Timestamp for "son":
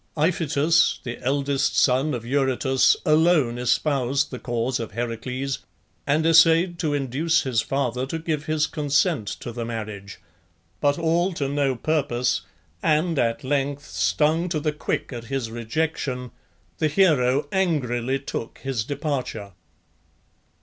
1.77-2.15